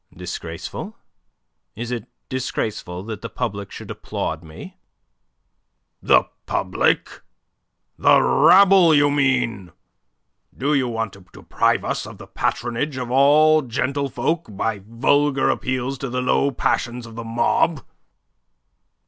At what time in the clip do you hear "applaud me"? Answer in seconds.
3.91-4.79